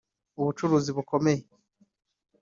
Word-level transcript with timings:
ubucuruzi 0.39 0.91
bukomeye 0.97 1.43